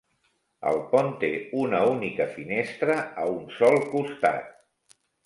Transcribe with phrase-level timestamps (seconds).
[0.69, 1.29] El pont té
[1.63, 4.99] una única finestra a un sol costat.